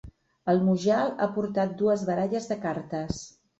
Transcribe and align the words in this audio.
El 0.53 0.61
Mujal 0.69 1.13
ha 1.19 1.27
portat 1.37 1.77
dues 1.83 2.07
baralles 2.11 2.51
de 2.55 2.61
cartes. 2.67 3.25